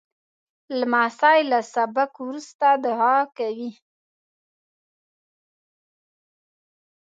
[0.79, 3.71] لمسی له سبق وروسته دعا کوي.